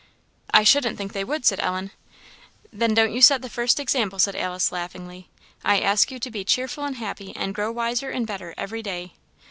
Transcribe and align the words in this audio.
"I 0.51 0.63
shouldn't 0.63 0.97
think 0.97 1.13
they 1.13 1.23
would," 1.23 1.45
said 1.45 1.59
Ellen. 1.59 1.91
"Then, 2.73 2.95
don't 2.95 3.13
you 3.13 3.21
set 3.21 3.43
the 3.43 3.49
first 3.51 3.79
example," 3.79 4.17
said 4.17 4.35
Alice, 4.35 4.71
laughingly. 4.71 5.29
"I 5.63 5.79
ask 5.79 6.09
you 6.09 6.17
to 6.17 6.31
be 6.31 6.43
cheerful 6.43 6.85
and 6.85 6.95
happy, 6.95 7.35
and 7.35 7.53
grow 7.53 7.71
wiser 7.71 8.09
and 8.09 8.25
better 8.25 8.55
every 8.57 8.81
day." 8.81 9.13